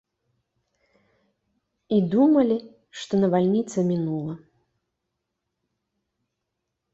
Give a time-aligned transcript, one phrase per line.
[1.97, 2.57] І думалі,
[3.01, 4.33] што навальніца мінула.